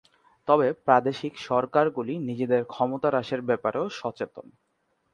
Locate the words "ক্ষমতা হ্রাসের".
2.65-3.41